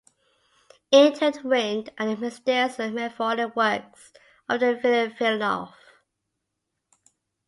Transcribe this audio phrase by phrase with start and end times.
[0.91, 4.11] Intertwined are the mysterious and malevolent works
[4.49, 5.75] of the villain Vilnoff.